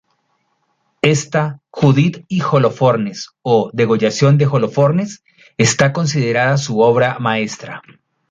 Esta 1.03 1.61
"Judith 1.69 2.25
y 2.27 2.41
Holofernes" 2.41 3.33
o 3.43 3.69
"Degollación 3.71 4.39
de 4.39 4.47
Holofernes" 4.47 5.23
está 5.59 5.93
considerada 5.93 6.57
su 6.57 6.79
obra 6.79 7.19
maestra. 7.19 7.83